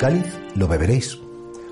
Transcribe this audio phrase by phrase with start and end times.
[0.00, 0.24] cáliz
[0.56, 1.18] lo beberéis.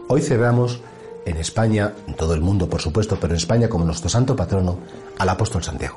[0.06, 0.83] Hoy celebramos
[1.25, 4.81] en España, en todo el mundo por supuesto, pero en España como nuestro santo patrono,
[5.17, 5.97] al apóstol Santiago,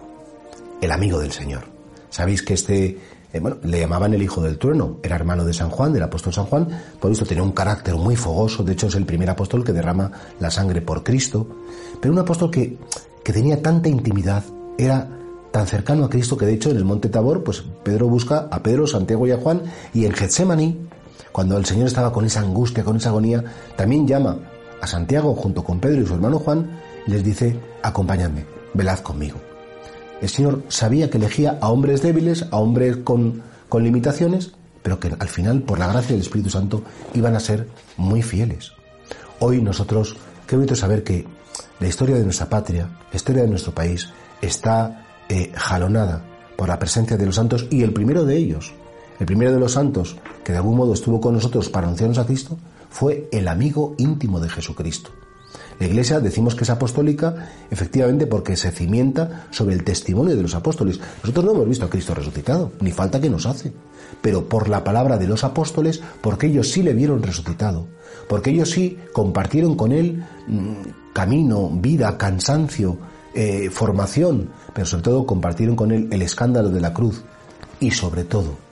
[0.79, 1.64] el amigo del Señor.
[2.09, 2.97] Sabéis que este,
[3.33, 6.32] eh, bueno, le llamaban el hijo del trueno, era hermano de San Juan, del apóstol
[6.32, 6.70] San Juan,
[7.02, 10.09] por esto tenía un carácter muy fogoso, de hecho es el primer apóstol que derrama
[10.39, 11.45] la sangre por Cristo,
[12.00, 12.77] pero un apóstol que,
[13.25, 14.45] que tenía tanta intimidad,
[14.77, 15.05] era
[15.52, 18.63] tan cercano a Cristo que de hecho en el monte Tabor, pues Pedro busca a
[18.63, 19.63] Pedro, Santiago y a Juan,
[19.93, 20.88] y en Getsemaní,
[21.31, 23.43] cuando el Señor estaba con esa angustia, con esa agonía,
[23.75, 24.37] también llama
[24.81, 29.37] a Santiago junto con Pedro y su hermano Juan, les dice, acompañadme, velad conmigo.
[30.21, 34.52] El Señor sabía que elegía a hombres débiles, a hombres con, con limitaciones,
[34.83, 38.73] pero que al final, por la gracia del Espíritu Santo, iban a ser muy fieles.
[39.39, 40.16] Hoy nosotros,
[40.47, 41.25] qué bonito saber que
[41.79, 44.09] la historia de nuestra patria, la historia de nuestro país,
[44.41, 46.23] está eh, jalonada
[46.55, 48.73] por la presencia de los santos y el primero de ellos,
[49.22, 52.25] el primero de los santos que de algún modo estuvo con nosotros para anunciarnos a
[52.25, 52.58] Cristo,
[52.89, 55.11] fue el amigo íntimo de Jesucristo.
[55.80, 60.55] La Iglesia decimos que es apostólica efectivamente porque se cimienta sobre el testimonio de los
[60.55, 61.00] apóstoles.
[61.22, 63.72] Nosotros no hemos visto a Cristo resucitado, ni falta que nos hace,
[64.23, 67.85] pero por la palabra de los apóstoles, porque ellos sí le vieron resucitado,
[68.28, 72.97] porque ellos sí compartieron con él mm, camino, vida, cansancio,
[73.35, 77.22] eh, formación, pero sobre todo compartieron con él el escándalo de la cruz
[77.80, 78.70] y sobre todo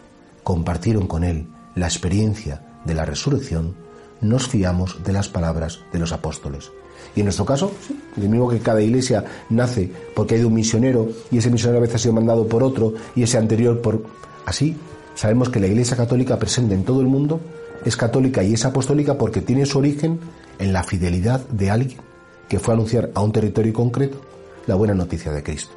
[0.49, 3.75] compartieron con él la experiencia de la resurrección,
[4.19, 6.71] nos fiamos de las palabras de los apóstoles.
[7.15, 7.71] Y en nuestro caso,
[8.15, 11.97] de mismo que cada iglesia nace porque hay un misionero y ese misionero a veces
[11.97, 14.03] ha sido mandado por otro y ese anterior por...
[14.43, 14.75] Así,
[15.13, 17.39] sabemos que la iglesia católica presente en todo el mundo
[17.85, 20.19] es católica y es apostólica porque tiene su origen
[20.57, 21.99] en la fidelidad de alguien
[22.47, 24.19] que fue a anunciar a un territorio concreto
[24.65, 25.75] la buena noticia de Cristo.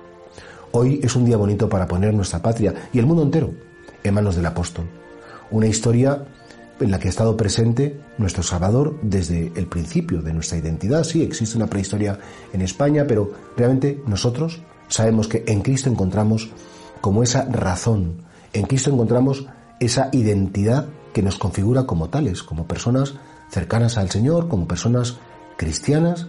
[0.70, 3.52] Hoy es un día bonito para poner nuestra patria y el mundo entero
[4.02, 4.86] en manos del apóstol.
[5.50, 6.24] Una historia
[6.80, 11.04] en la que ha estado presente nuestro Salvador desde el principio de nuestra identidad.
[11.04, 12.18] Sí, existe una prehistoria
[12.52, 16.50] en España, pero realmente nosotros sabemos que en Cristo encontramos
[17.00, 19.46] como esa razón, en Cristo encontramos
[19.80, 23.14] esa identidad que nos configura como tales, como personas
[23.50, 25.18] cercanas al Señor, como personas
[25.56, 26.26] cristianas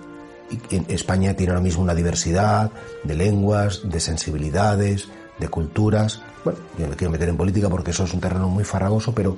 [0.90, 2.72] España tiene ahora mismo una diversidad
[3.04, 5.08] de lenguas, de sensibilidades,
[5.40, 6.22] de culturas.
[6.44, 9.38] Bueno, yo me quiero meter en política porque eso es un terreno muy farragoso, pero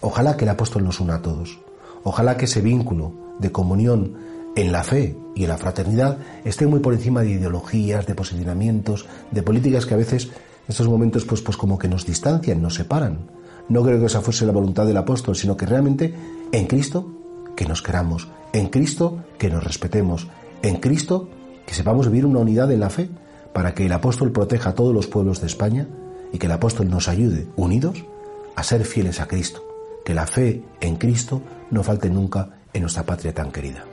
[0.00, 1.60] ojalá que el apóstol nos una a todos.
[2.02, 4.16] Ojalá que ese vínculo de comunión
[4.56, 9.06] en la fe y en la fraternidad esté muy por encima de ideologías, de posicionamientos,
[9.30, 12.74] de políticas que a veces en estos momentos pues, pues como que nos distancian, nos
[12.74, 13.30] separan.
[13.68, 16.14] No creo que esa fuese la voluntad del apóstol, sino que realmente
[16.52, 17.10] en Cristo
[17.56, 20.28] que nos queramos, en Cristo que nos respetemos,
[20.62, 21.28] en Cristo
[21.66, 23.08] que sepamos vivir una unidad en la fe,
[23.54, 25.88] para que el apóstol proteja a todos los pueblos de España
[26.32, 28.04] y que el apóstol nos ayude, unidos,
[28.56, 29.64] a ser fieles a Cristo,
[30.04, 33.84] que la fe en Cristo no falte nunca en nuestra patria tan querida.